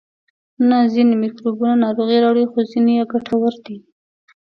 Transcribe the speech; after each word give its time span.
نه 0.69 0.77
ځینې 0.93 1.15
میکروبونه 1.23 1.75
ناروغي 1.83 2.17
راوړي 2.23 2.45
خو 2.51 2.59
ځینې 2.71 2.93
یې 2.99 3.03
ګټور 3.13 3.53
دي 3.65 3.77